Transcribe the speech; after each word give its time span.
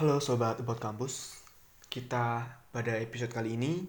Halo 0.00 0.16
Sobat 0.16 0.56
About 0.56 0.80
Kampus, 0.80 1.44
kita 1.92 2.48
pada 2.72 2.96
episode 2.96 3.36
kali 3.36 3.60
ini 3.60 3.84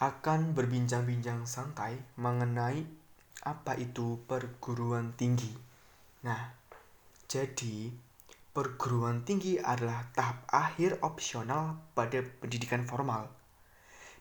akan 0.00 0.56
berbincang-bincang 0.56 1.44
santai 1.44 1.92
mengenai 2.16 2.80
apa 3.44 3.76
itu 3.76 4.16
perguruan 4.24 5.12
tinggi. 5.12 5.52
Nah, 6.24 6.56
jadi 7.28 7.92
perguruan 8.56 9.28
tinggi 9.28 9.60
adalah 9.60 10.08
tahap 10.16 10.48
akhir 10.48 11.04
opsional 11.04 11.76
pada 11.92 12.24
pendidikan 12.40 12.88
formal. 12.88 13.28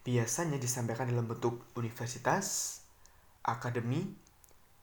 Biasanya 0.03 0.59
disampaikan 0.59 1.07
dalam 1.07 1.31
bentuk 1.31 1.63
universitas, 1.79 2.83
akademi, 3.47 4.03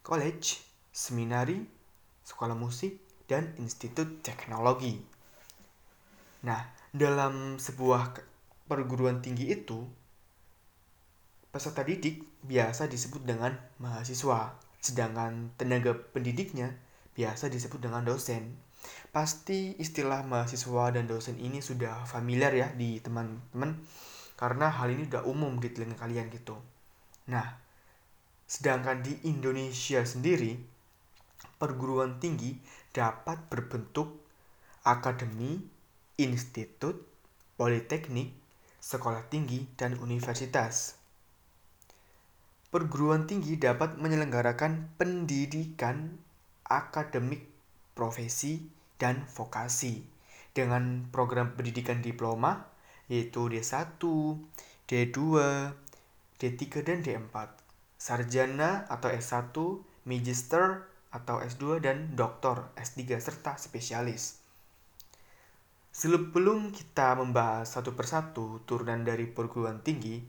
college, 0.00 0.64
seminari, 0.96 1.60
sekolah 2.24 2.56
musik, 2.56 3.04
dan 3.28 3.52
institut 3.60 4.24
teknologi. 4.24 5.17
Nah, 6.44 6.70
dalam 6.94 7.58
sebuah 7.58 8.14
perguruan 8.70 9.18
tinggi 9.24 9.50
itu, 9.50 9.82
peserta 11.50 11.82
didik 11.82 12.22
biasa 12.44 12.86
disebut 12.86 13.24
dengan 13.24 13.56
mahasiswa, 13.82 14.54
sedangkan 14.78 15.50
tenaga 15.58 15.96
pendidiknya 15.96 16.76
biasa 17.18 17.50
disebut 17.50 17.82
dengan 17.82 18.06
dosen. 18.06 18.54
Pasti 19.10 19.74
istilah 19.82 20.22
mahasiswa 20.22 20.94
dan 20.94 21.10
dosen 21.10 21.34
ini 21.42 21.58
sudah 21.58 22.06
familiar 22.06 22.54
ya 22.54 22.70
di 22.70 23.02
teman-teman 23.02 23.82
karena 24.38 24.70
hal 24.70 24.94
ini 24.94 25.10
udah 25.10 25.26
umum 25.26 25.58
di 25.58 25.74
telinga 25.74 25.98
kalian 25.98 26.30
gitu. 26.30 26.54
Nah, 27.26 27.58
sedangkan 28.46 29.02
di 29.02 29.18
Indonesia 29.26 30.06
sendiri 30.06 30.54
perguruan 31.58 32.22
tinggi 32.22 32.54
dapat 32.94 33.50
berbentuk 33.50 34.22
akademi, 34.86 35.58
institut, 36.18 36.98
politeknik, 37.54 38.34
sekolah 38.82 39.30
tinggi, 39.30 39.70
dan 39.78 39.94
universitas. 40.02 40.98
Perguruan 42.68 43.24
tinggi 43.24 43.56
dapat 43.56 43.96
menyelenggarakan 43.96 44.98
pendidikan 45.00 46.20
akademik, 46.68 47.48
profesi, 47.96 48.68
dan 48.98 49.24
vokasi 49.30 50.04
dengan 50.52 51.06
program 51.14 51.54
pendidikan 51.54 52.02
diploma 52.02 52.66
yaitu 53.08 53.48
D1, 53.48 53.96
D2, 54.84 55.16
D3, 56.36 56.62
dan 56.84 56.98
D4. 57.00 57.34
Sarjana 57.96 58.84
atau 58.90 59.08
S1, 59.08 59.56
Magister 60.04 60.84
atau 61.08 61.40
S2, 61.40 61.80
dan 61.80 62.12
Doktor 62.12 62.68
S3 62.76 63.16
serta 63.16 63.56
spesialis. 63.56 64.37
Sebelum 65.98 66.70
kita 66.70 67.18
membahas 67.18 67.74
satu 67.74 67.90
persatu 67.90 68.62
turunan 68.62 69.02
dari 69.02 69.26
perguruan 69.26 69.82
tinggi, 69.82 70.22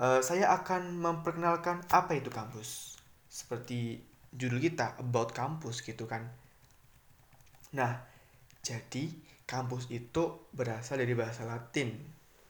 uh, 0.00 0.24
saya 0.24 0.48
akan 0.56 0.96
memperkenalkan 0.96 1.84
apa 1.92 2.16
itu 2.16 2.32
kampus. 2.32 2.96
Seperti 3.28 4.00
judul 4.32 4.64
kita, 4.64 4.96
about 4.96 5.36
kampus 5.36 5.84
gitu 5.84 6.08
kan. 6.08 6.24
Nah, 7.76 8.00
jadi 8.64 9.12
kampus 9.44 9.92
itu 9.92 10.48
berasal 10.56 10.96
dari 10.96 11.12
bahasa 11.12 11.44
Latin, 11.44 12.00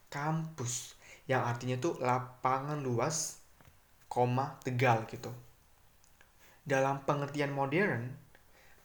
kampus, 0.07 0.95
yang 1.27 1.43
artinya 1.43 1.75
tuh 1.83 1.99
lapangan 1.99 2.79
luas, 2.79 3.43
koma 4.07 4.63
tegal 4.63 5.03
gitu. 5.11 5.35
Dalam 6.63 7.03
pengertian 7.03 7.51
modern, 7.51 8.15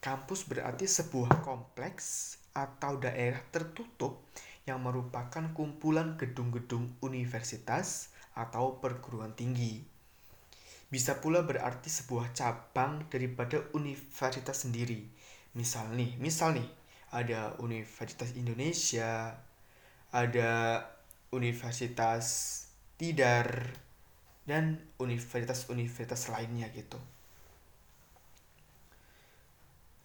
kampus 0.01 0.49
berarti 0.49 0.89
sebuah 0.89 1.45
kompleks 1.45 2.38
atau 2.53 2.97
daerah 2.97 3.39
tertutup 3.53 4.25
yang 4.69 4.85
merupakan 4.85 5.49
kumpulan 5.55 6.15
gedung-gedung 6.15 6.93
universitas 7.01 8.13
atau 8.37 8.77
perguruan 8.77 9.33
tinggi. 9.33 9.81
Bisa 10.89 11.21
pula 11.21 11.45
berarti 11.45 11.89
sebuah 11.89 12.33
cabang 12.33 13.05
daripada 13.13 13.61
universitas 13.77 14.65
sendiri. 14.65 15.05
Misal 15.53 15.93
nih, 15.93 16.17
misal 16.17 16.57
nih, 16.57 16.69
ada 17.13 17.57
Universitas 17.61 18.33
Indonesia, 18.33 19.37
ada 20.09 20.81
Universitas 21.29 22.25
Tidar, 22.97 23.69
dan 24.49 24.81
universitas-universitas 24.97 26.33
lainnya 26.33 26.73
gitu. 26.73 26.97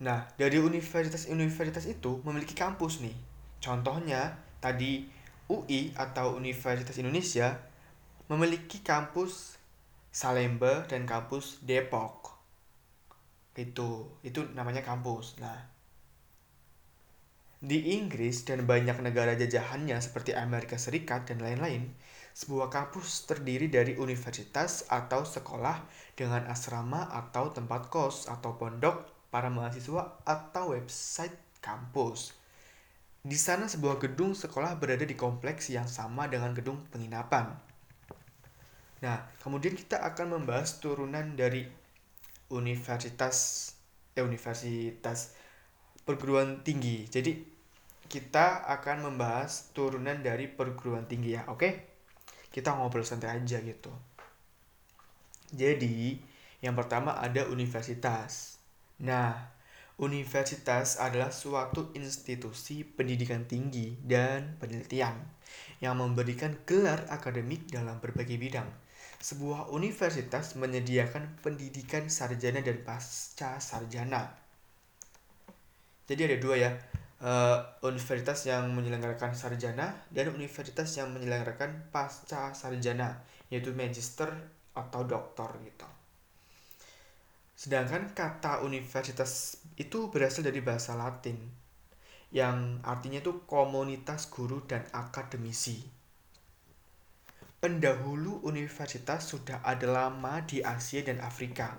Nah, 0.03 0.27
dari 0.35 0.59
universitas-universitas 0.59 1.87
itu 1.87 2.19
memiliki 2.27 2.59
kampus 2.59 2.99
nih. 2.99 3.15
Contohnya, 3.63 4.35
tadi 4.59 5.07
UI 5.47 5.95
atau 5.95 6.35
Universitas 6.35 6.99
Indonesia 6.99 7.63
memiliki 8.27 8.83
kampus 8.83 9.61
Salemba 10.11 10.83
dan 10.91 11.07
kampus 11.07 11.63
Depok. 11.63 12.35
Itu, 13.55 14.19
itu 14.27 14.43
namanya 14.51 14.83
kampus. 14.83 15.39
Nah, 15.39 15.71
di 17.63 17.95
Inggris 17.97 18.43
dan 18.43 18.67
banyak 18.67 18.99
negara 18.99 19.39
jajahannya 19.39 19.97
seperti 20.03 20.35
Amerika 20.35 20.75
Serikat 20.75 21.31
dan 21.31 21.39
lain-lain, 21.39 21.95
sebuah 22.35 22.67
kampus 22.67 23.31
terdiri 23.31 23.71
dari 23.71 23.95
universitas 23.95 24.91
atau 24.91 25.23
sekolah 25.23 25.87
dengan 26.19 26.51
asrama 26.51 27.07
atau 27.15 27.55
tempat 27.55 27.89
kos 27.95 28.27
atau 28.27 28.59
pondok 28.59 29.14
para 29.35 29.51
mahasiswa 29.51 30.23
atau 30.23 30.79
website 30.79 31.35
kampus. 31.59 32.39
Di 33.19 33.35
sana 33.35 33.67
sebuah 33.67 33.99
gedung 33.99 34.31
sekolah 34.31 34.79
berada 34.79 35.03
di 35.03 35.19
kompleks 35.19 35.75
yang 35.75 35.91
sama 35.91 36.31
dengan 36.31 36.55
gedung 36.55 36.79
penginapan. 36.95 37.51
Nah, 39.03 39.27
kemudian 39.43 39.75
kita 39.75 39.99
akan 40.07 40.39
membahas 40.39 40.79
turunan 40.79 41.35
dari 41.35 41.67
universitas 42.55 43.75
eh 44.15 44.23
universitas 44.23 45.35
perguruan 46.07 46.63
tinggi. 46.63 47.11
Jadi 47.11 47.35
kita 48.07 48.71
akan 48.71 49.11
membahas 49.11 49.75
turunan 49.75 50.23
dari 50.23 50.47
perguruan 50.47 51.11
tinggi 51.11 51.35
ya, 51.35 51.43
oke? 51.51 51.69
Kita 52.55 52.71
ngobrol 52.79 53.03
santai 53.03 53.35
aja 53.35 53.59
gitu. 53.59 53.91
Jadi, 55.51 56.23
yang 56.63 56.79
pertama 56.79 57.19
ada 57.19 57.51
universitas. 57.51 58.63
Nah, 59.03 59.35
universitas 59.99 61.03
adalah 61.03 61.35
suatu 61.35 61.91
institusi 61.99 62.87
pendidikan 62.87 63.49
tinggi 63.49 63.99
dan 64.05 64.55
penelitian 64.63 65.19
yang 65.83 65.99
memberikan 65.99 66.55
gelar 66.69 67.09
akademik 67.11 67.67
dalam 67.71 67.99
berbagai 67.99 68.39
bidang 68.39 68.85
sebuah 69.25 69.73
universitas 69.73 70.53
menyediakan 70.53 71.41
pendidikan 71.41 72.13
sarjana 72.13 72.61
dan 72.61 72.85
pasca 72.85 73.57
sarjana. 73.57 74.37
Jadi 76.05 76.29
ada 76.29 76.37
dua 76.37 76.55
ya, 76.61 76.71
uh, 77.25 77.57
universitas 77.89 78.45
yang 78.45 78.69
menyelenggarakan 78.77 79.33
sarjana 79.33 79.97
dan 80.13 80.29
universitas 80.29 80.93
yang 81.01 81.09
menyelenggarakan 81.17 81.89
pasca 81.89 82.53
sarjana, 82.53 83.25
yaitu 83.49 83.73
magister 83.73 84.29
atau 84.77 85.09
doktor 85.09 85.57
gitu. 85.65 85.89
Sedangkan 87.55 88.11
kata 88.13 88.67
universitas 88.67 89.63
itu 89.79 90.11
berasal 90.11 90.43
dari 90.43 90.59
bahasa 90.59 90.99
Latin 90.99 91.65
yang 92.35 92.83
artinya 92.83 93.23
itu 93.23 93.47
komunitas 93.47 94.27
guru 94.27 94.67
dan 94.67 94.83
akademisi. 94.91 95.87
Pendahulu 97.63 98.43
universitas 98.43 99.31
sudah 99.31 99.63
ada 99.63 99.87
lama 99.87 100.43
di 100.43 100.59
Asia 100.61 101.07
dan 101.07 101.23
Afrika. 101.23 101.79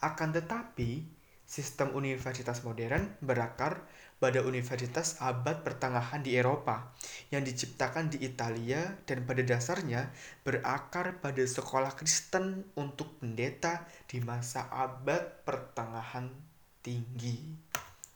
Akan 0.00 0.32
tetapi, 0.32 1.04
sistem 1.44 1.92
universitas 1.92 2.64
modern 2.64 3.12
berakar 3.20 3.84
pada 4.20 4.44
universitas 4.44 5.16
abad 5.24 5.64
pertengahan 5.64 6.20
di 6.20 6.36
Eropa 6.36 6.92
yang 7.32 7.40
diciptakan 7.40 8.12
di 8.12 8.20
Italia 8.20 9.00
dan 9.08 9.24
pada 9.24 9.40
dasarnya 9.40 10.12
berakar 10.44 11.24
pada 11.24 11.40
sekolah 11.40 11.96
Kristen 11.96 12.68
untuk 12.76 13.16
pendeta 13.16 13.88
di 14.04 14.20
masa 14.20 14.68
abad 14.68 15.40
pertengahan 15.48 16.28
tinggi. 16.84 17.40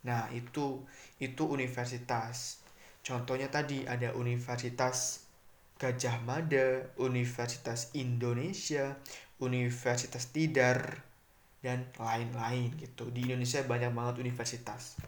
Nah, 0.04 0.28
itu 0.36 0.84
itu 1.16 1.42
universitas. 1.48 2.60
Contohnya 3.00 3.48
tadi 3.48 3.88
ada 3.88 4.12
universitas 4.12 5.24
Gajah 5.80 6.22
Mada, 6.22 6.86
Universitas 7.00 7.90
Indonesia, 7.98 8.94
Universitas 9.42 10.30
Tidar, 10.30 11.02
dan 11.64 11.88
lain-lain 11.96 12.76
gitu. 12.76 13.08
Di 13.08 13.24
Indonesia 13.24 13.64
banyak 13.64 13.90
banget 13.90 14.20
universitas. 14.20 15.00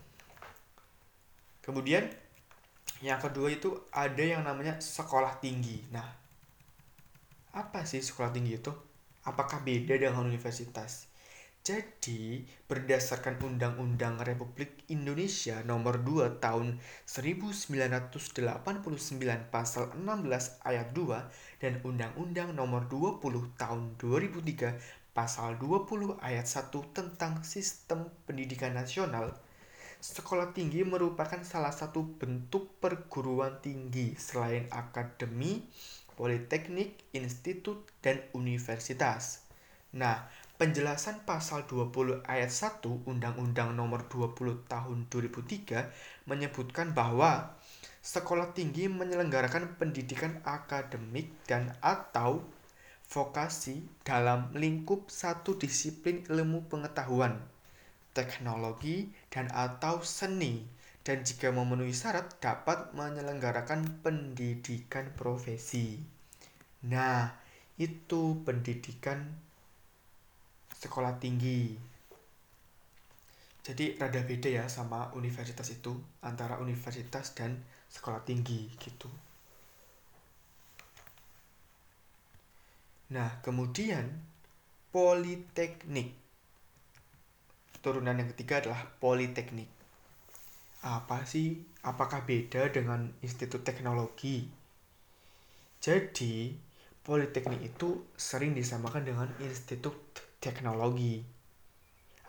Kemudian 1.66 2.06
yang 3.02 3.18
kedua 3.18 3.50
itu 3.50 3.74
ada 3.90 4.22
yang 4.22 4.46
namanya 4.46 4.78
sekolah 4.78 5.42
tinggi. 5.42 5.82
Nah, 5.90 6.06
apa 7.52 7.82
sih 7.82 7.98
sekolah 7.98 8.30
tinggi 8.30 8.54
itu? 8.54 8.70
Apakah 9.26 9.66
beda 9.66 9.98
dengan 9.98 10.22
universitas? 10.22 11.10
Jadi, 11.66 12.46
berdasarkan 12.70 13.42
Undang-Undang 13.42 14.22
Republik 14.22 14.86
Indonesia 14.86 15.58
Nomor 15.66 15.98
2 15.98 16.38
Tahun 16.38 16.78
1989 17.02 18.30
Pasal 19.50 19.90
16 19.98 20.62
Ayat 20.62 20.94
2 20.94 21.58
dan 21.58 21.82
Undang-Undang 21.82 22.54
Nomor 22.54 22.86
20 22.86 23.58
Tahun 23.58 23.98
2003 23.98 25.10
Pasal 25.10 25.58
20 25.58 26.22
Ayat 26.22 26.46
1 26.46 26.70
tentang 26.94 27.42
Sistem 27.42 28.14
Pendidikan 28.30 28.70
Nasional, 28.70 29.34
sekolah 30.14 30.54
tinggi 30.54 30.86
merupakan 30.86 31.42
salah 31.42 31.74
satu 31.74 32.06
bentuk 32.14 32.78
perguruan 32.78 33.58
tinggi 33.58 34.14
selain 34.14 34.70
akademi, 34.70 35.66
politeknik, 36.14 37.10
institut, 37.10 37.90
dan 37.98 38.22
universitas. 38.30 39.42
Nah, 39.96 40.28
Penjelasan 40.56 41.20
pasal 41.28 41.68
20 41.68 42.24
ayat 42.24 42.48
1 42.48 42.80
Undang-Undang 43.04 43.76
Nomor 43.76 44.08
20 44.08 44.64
Tahun 44.64 44.98
2003 45.12 46.24
menyebutkan 46.24 46.96
bahwa 46.96 47.52
sekolah 48.00 48.56
tinggi 48.56 48.88
menyelenggarakan 48.88 49.76
pendidikan 49.76 50.40
akademik 50.48 51.28
dan 51.44 51.76
atau 51.84 52.40
vokasi 53.04 53.84
dalam 54.00 54.48
lingkup 54.56 55.12
satu 55.12 55.60
disiplin 55.60 56.24
ilmu 56.24 56.72
pengetahuan, 56.72 57.36
teknologi, 58.16 59.12
dan 59.28 59.52
atau 59.52 60.00
seni. 60.00 60.64
Dan 61.04 61.22
jika 61.22 61.52
memenuhi 61.52 61.92
syarat 61.92 62.40
dapat 62.40 62.96
menyelenggarakan 62.96 64.00
pendidikan 64.00 65.12
profesi. 65.14 66.00
Nah, 66.88 67.30
itu 67.76 68.40
pendidikan 68.42 69.20
sekolah 70.72 71.20
tinggi. 71.20 71.76
Jadi 73.66 73.98
rada 73.98 74.22
beda 74.22 74.46
ya 74.46 74.64
sama 74.70 75.10
universitas 75.18 75.74
itu 75.74 75.98
antara 76.22 76.62
universitas 76.62 77.34
dan 77.34 77.58
sekolah 77.90 78.22
tinggi 78.22 78.70
gitu. 78.78 79.10
Nah 83.10 83.42
kemudian 83.42 84.06
politeknik 84.94 86.14
turunan 87.86 88.18
yang 88.18 88.26
ketiga 88.34 88.58
adalah 88.58 88.82
politeknik. 88.98 89.70
Apa 90.82 91.22
sih? 91.22 91.62
Apakah 91.86 92.26
beda 92.26 92.66
dengan 92.74 93.14
institut 93.22 93.62
teknologi? 93.62 94.42
Jadi 95.78 96.50
politeknik 97.06 97.62
itu 97.62 98.02
sering 98.18 98.58
disamakan 98.58 99.06
dengan 99.06 99.30
institut 99.38 99.94
teknologi. 100.42 101.22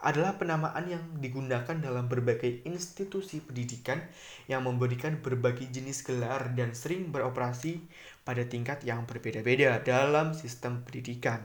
Adalah 0.05 0.37
penamaan 0.37 0.85
yang 0.85 1.01
digunakan 1.17 1.73
dalam 1.73 2.05
berbagai 2.05 2.61
institusi 2.69 3.41
pendidikan 3.41 3.97
yang 4.45 4.61
memberikan 4.61 5.17
berbagai 5.25 5.73
jenis 5.73 6.05
gelar 6.05 6.53
dan 6.53 6.77
sering 6.77 7.09
beroperasi 7.09 7.81
pada 8.21 8.45
tingkat 8.45 8.85
yang 8.85 9.09
berbeda-beda 9.09 9.81
dalam 9.81 10.37
sistem 10.37 10.85
pendidikan. 10.85 11.41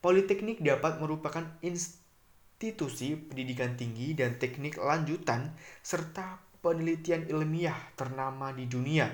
Politeknik 0.00 0.64
dapat 0.64 1.04
merupakan 1.04 1.44
institusi 1.60 2.03
pendidikan 2.72 3.76
tinggi 3.76 4.16
dan 4.16 4.40
teknik 4.40 4.80
lanjutan 4.80 5.52
serta 5.84 6.40
penelitian 6.64 7.28
ilmiah 7.28 7.76
ternama 7.92 8.56
di 8.56 8.64
dunia. 8.64 9.12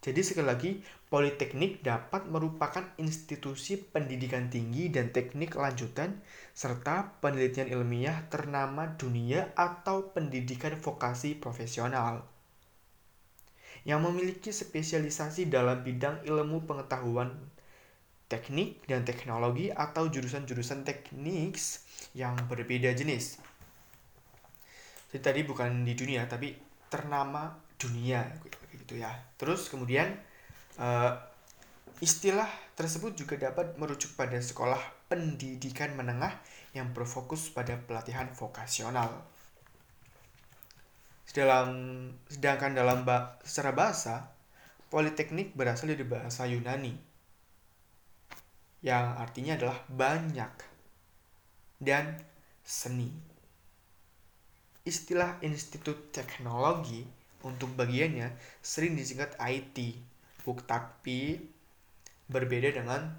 Jadi 0.00 0.20
sekali 0.24 0.48
lagi, 0.48 0.70
Politeknik 1.10 1.82
dapat 1.82 2.30
merupakan 2.30 2.86
institusi 2.94 3.74
pendidikan 3.74 4.46
tinggi 4.46 4.94
dan 4.94 5.10
teknik 5.10 5.58
lanjutan 5.58 6.22
serta 6.54 7.18
penelitian 7.18 7.66
ilmiah 7.66 8.30
ternama 8.30 8.94
dunia 8.94 9.50
atau 9.58 10.14
pendidikan 10.14 10.78
vokasi 10.78 11.34
profesional 11.34 12.22
yang 13.82 14.06
memiliki 14.06 14.54
spesialisasi 14.54 15.50
dalam 15.50 15.82
bidang 15.82 16.22
ilmu 16.22 16.62
pengetahuan 16.62 17.34
teknik 18.30 18.86
dan 18.86 19.02
teknologi 19.02 19.74
atau 19.74 20.06
jurusan-jurusan 20.06 20.86
teknik 20.86 21.58
yang 22.14 22.38
berbeda 22.46 22.94
jenis. 22.94 23.42
Jadi 25.10 25.18
tadi 25.18 25.40
bukan 25.42 25.82
di 25.82 25.98
dunia 25.98 26.30
tapi 26.30 26.54
ternama 26.86 27.50
dunia 27.74 28.22
gitu 28.70 29.02
ya. 29.02 29.10
Terus 29.34 29.66
kemudian 29.66 30.14
uh, 30.78 31.12
istilah 31.98 32.46
tersebut 32.78 33.18
juga 33.18 33.34
dapat 33.50 33.74
merujuk 33.74 34.14
pada 34.14 34.38
sekolah 34.38 34.78
pendidikan 35.10 35.98
menengah 35.98 36.38
yang 36.70 36.94
berfokus 36.94 37.50
pada 37.50 37.74
pelatihan 37.82 38.30
vokasional. 38.30 39.10
Dalam, 41.30 41.70
sedangkan 42.26 42.74
dalam 42.74 43.06
ba 43.06 43.38
secara 43.46 43.70
bahasa, 43.70 44.34
politeknik 44.90 45.54
berasal 45.54 45.94
dari 45.94 46.02
bahasa 46.02 46.42
Yunani 46.46 47.09
yang 48.80 49.16
artinya 49.20 49.60
adalah 49.60 49.78
banyak 49.88 50.52
dan 51.80 52.16
seni. 52.64 53.12
Istilah 54.84 55.36
institut 55.44 56.08
teknologi 56.12 57.04
untuk 57.44 57.72
bagiannya 57.76 58.32
sering 58.60 58.96
disingkat 58.96 59.36
IT, 59.40 59.96
tapi 60.64 61.36
berbeda 62.30 62.72
dengan 62.72 63.12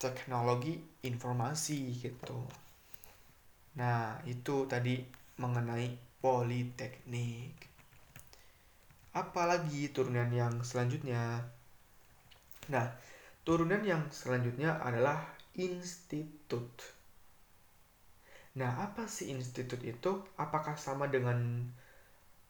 teknologi 0.00 0.80
informasi 1.04 1.94
gitu. 2.00 2.42
Nah, 3.78 4.18
itu 4.28 4.66
tadi 4.68 4.98
mengenai 5.38 5.94
politeknik. 6.20 7.54
Apalagi 9.12 9.92
turunan 9.92 10.32
yang 10.32 10.64
selanjutnya? 10.64 11.44
Nah, 12.72 12.86
turunan 13.42 13.82
yang 13.82 14.06
selanjutnya 14.10 14.78
adalah 14.78 15.26
institut. 15.58 16.70
Nah, 18.58 18.84
apa 18.84 19.08
sih 19.08 19.32
institut 19.32 19.80
itu? 19.82 20.22
Apakah 20.36 20.76
sama 20.76 21.08
dengan 21.08 21.66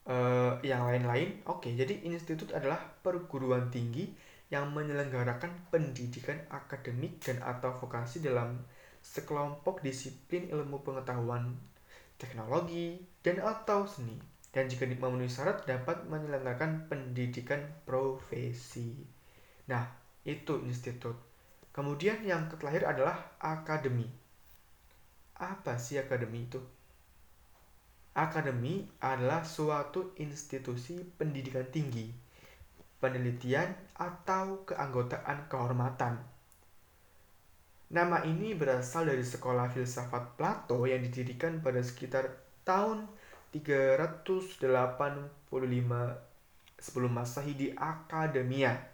uh, 0.06 0.59
yang 0.67 0.87
lain-lain. 0.87 1.43
Oke, 1.47 1.75
jadi 1.75 2.03
institut 2.06 2.50
adalah 2.55 2.79
perguruan 3.03 3.71
tinggi 3.71 4.11
yang 4.53 4.69
menyelenggarakan 4.75 5.73
pendidikan 5.73 6.37
akademik 6.53 7.23
dan 7.25 7.41
atau 7.41 7.73
vokasi 7.73 8.21
dalam 8.21 8.61
sekelompok 9.00 9.81
disiplin 9.81 10.47
ilmu 10.53 10.85
pengetahuan, 10.85 11.56
teknologi, 12.21 13.00
dan 13.25 13.41
atau 13.41 13.89
seni. 13.89 14.21
Dan 14.53 14.69
jika 14.69 14.85
memenuhi 14.85 15.33
syarat 15.33 15.65
dapat 15.65 16.05
menyelenggarakan 16.05 16.84
pendidikan 16.93 17.65
profesi. 17.89 19.01
Nah, 19.65 20.02
itu 20.22 20.62
institut. 20.67 21.19
Kemudian 21.72 22.20
yang 22.22 22.46
terakhir 22.52 22.84
adalah 22.84 23.32
akademi. 23.41 24.06
Apa 25.41 25.81
sih 25.81 25.98
akademi 25.98 26.46
itu? 26.46 26.60
Akademi 28.12 28.84
adalah 29.00 29.41
suatu 29.41 30.12
institusi 30.20 31.00
pendidikan 31.17 31.64
tinggi, 31.72 32.12
penelitian, 33.00 33.72
atau 33.96 34.69
keanggotaan 34.69 35.48
kehormatan. 35.48 36.20
Nama 37.93 38.24
ini 38.29 38.52
berasal 38.52 39.08
dari 39.08 39.24
sekolah 39.24 39.72
filsafat 39.72 40.36
Plato 40.36 40.84
yang 40.84 41.00
didirikan 41.00 41.64
pada 41.64 41.81
sekitar 41.81 42.36
tahun 42.69 43.08
385 43.52 44.60
sebelum 46.81 47.12
Masehi 47.12 47.52
di 47.52 47.69
Akademia, 47.76 48.92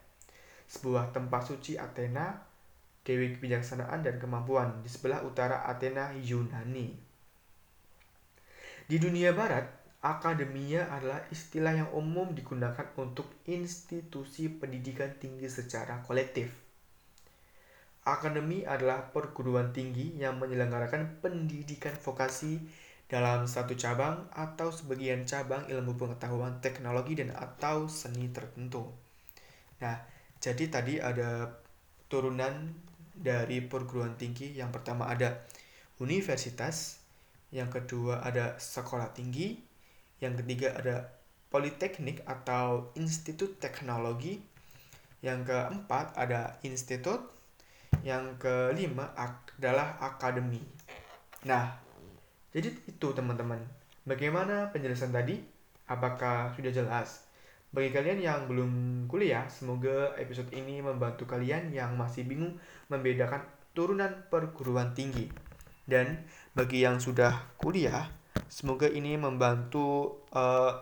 sebuah 0.69 1.17
tempat 1.17 1.49
suci 1.49 1.81
Athena, 1.81 2.37
dewi 3.03 3.33
kebijaksanaan 3.35 4.05
dan 4.05 4.21
kemampuan 4.21 4.85
di 4.85 4.93
sebelah 4.93 5.25
utara 5.25 5.65
Athena 5.65 6.13
Yunani. 6.13 6.93
Di 8.89 8.97
dunia 9.01 9.33
barat, 9.33 9.65
akademia 10.05 10.93
adalah 10.93 11.25
istilah 11.33 11.73
yang 11.73 11.91
umum 11.97 12.37
digunakan 12.37 12.89
untuk 13.01 13.29
institusi 13.49 14.53
pendidikan 14.53 15.13
tinggi 15.17 15.49
secara 15.49 16.05
kolektif. 16.05 16.53
Akademi 18.09 18.65
adalah 18.65 19.13
perguruan 19.13 19.73
tinggi 19.77 20.17
yang 20.17 20.41
menyelenggarakan 20.41 21.21
pendidikan 21.21 21.93
vokasi 21.93 22.57
dalam 23.09 23.45
satu 23.45 23.77
cabang 23.77 24.29
atau 24.33 24.73
sebagian 24.73 25.29
cabang 25.29 25.65
ilmu 25.69 25.97
pengetahuan 25.97 26.61
teknologi 26.61 27.17
dan 27.17 27.33
atau 27.37 27.89
seni 27.89 28.33
tertentu. 28.33 28.89
Nah, 29.81 29.97
jadi 30.39 30.65
tadi 30.71 31.03
ada 31.03 31.59
turunan 32.07 32.73
dari 33.19 33.59
perguruan 33.63 34.15
tinggi. 34.15 34.55
Yang 34.55 34.81
pertama 34.81 35.11
ada 35.11 35.43
universitas, 35.99 37.03
yang 37.51 37.69
kedua 37.69 38.23
ada 38.23 38.55
sekolah 38.57 39.11
tinggi, 39.13 39.59
yang 40.23 40.39
ketiga 40.39 40.79
ada 40.79 41.11
politeknik 41.51 42.23
atau 42.23 42.95
institut 42.95 43.59
teknologi, 43.59 44.39
yang 45.21 45.43
keempat 45.43 46.15
ada 46.15 46.57
institut, 46.63 47.35
Yang 48.07 48.39
kelima 48.39 49.11
adalah 49.19 49.99
akademi. 49.99 50.63
Nah, 51.43 51.75
jadi 52.55 52.71
itu 52.87 53.09
teman-teman. 53.11 53.59
Bagaimana 54.07 54.71
penjelasan 54.71 55.11
tadi? 55.11 55.43
Apakah 55.91 56.55
sudah 56.55 56.71
jelas? 56.71 57.28
Bagi 57.69 57.93
kalian 57.93 58.25
yang 58.25 58.41
belum 58.49 58.73
kuliah, 59.13 59.45
semoga 59.53 60.17
episode 60.17 60.49
ini 60.57 60.81
membantu 60.81 61.29
kalian 61.29 61.69
yang 61.69 62.01
masih 62.01 62.25
bingung 62.25 62.57
membedakan 62.89 63.45
turunan 63.77 64.25
perguruan 64.33 64.97
tinggi. 64.97 65.29
Dan 65.85 66.25
bagi 66.57 66.81
yang 66.81 66.97
sudah 66.97 67.57
kuliah, 67.61 68.09
semoga 68.49 68.89
ini 68.89 69.21
membantu 69.21 70.21
uh, 70.33 70.81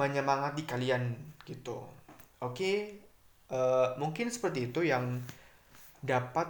menyemangati 0.00 0.64
kalian 0.64 1.16
gitu. 1.44 1.84
Oke, 2.40 3.00
uh, 3.52 3.92
mungkin 4.00 4.32
seperti 4.32 4.72
itu 4.72 4.88
yang 4.88 5.20
dapat 6.00 6.48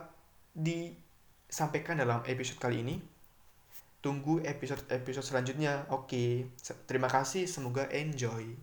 disampaikan 0.54 1.98
dalam 1.98 2.22
episode 2.26 2.62
kali 2.62 2.86
ini. 2.86 3.02
Tunggu 3.98 4.46
episode-episode 4.46 5.26
selanjutnya. 5.26 5.90
Oke, 5.90 6.54
terima 6.86 7.10
kasih. 7.10 7.50
Semoga 7.50 7.90
enjoy. 7.90 8.54